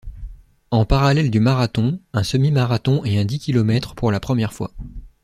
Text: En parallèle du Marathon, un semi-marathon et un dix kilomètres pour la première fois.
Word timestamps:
En 0.71 0.83
parallèle 0.83 1.29
du 1.29 1.39
Marathon, 1.39 1.99
un 2.13 2.23
semi-marathon 2.23 3.05
et 3.05 3.19
un 3.19 3.23
dix 3.23 3.37
kilomètres 3.37 3.93
pour 3.93 4.11
la 4.11 4.19
première 4.19 4.51
fois. 4.51 4.73